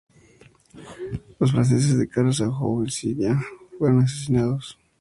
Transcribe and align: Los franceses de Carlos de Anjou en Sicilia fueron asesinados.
Los 1.37 1.51
franceses 1.51 1.95
de 1.95 2.09
Carlos 2.09 2.39
de 2.39 2.45
Anjou 2.45 2.81
en 2.81 2.87
Sicilia 2.89 3.39
fueron 3.77 3.99
asesinados. 3.99 4.75